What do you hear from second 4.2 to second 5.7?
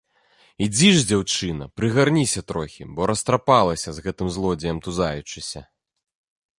злодзеем тузаючыся.